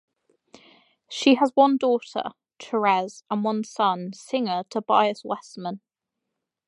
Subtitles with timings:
[1.11, 5.81] She has one daughter, Therese, and one son, singer Tobias Westman.